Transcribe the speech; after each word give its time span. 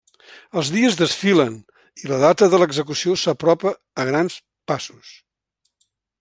Els 0.59 0.69
dies 0.75 0.95
desfilen 1.01 1.59
i 2.05 2.09
la 2.13 2.19
data 2.23 2.47
de 2.55 2.61
l'execució 2.63 3.19
s'apropa 3.25 3.75
a 4.05 4.09
grans 4.11 4.41
passos. 4.73 5.15